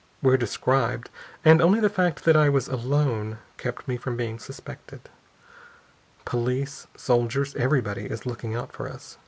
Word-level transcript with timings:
We're 0.23 0.35
described, 0.35 1.11
and 1.45 1.61
only 1.61 1.79
the 1.79 1.87
fact 1.87 2.23
that 2.25 2.35
I 2.35 2.49
was 2.49 2.67
alone 2.67 3.37
kept 3.59 3.87
me 3.87 3.97
from 3.97 4.17
being 4.17 4.39
suspected. 4.39 5.01
Police, 6.25 6.87
soldiers 6.97 7.53
everybody 7.55 8.05
is 8.07 8.25
looking 8.25 8.55
out 8.55 8.73
for 8.73 8.89
us. 8.89 9.19